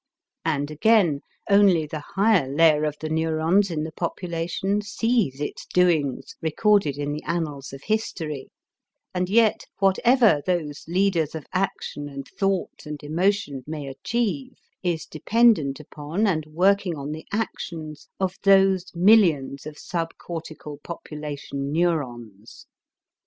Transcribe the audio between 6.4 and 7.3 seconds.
recorded in the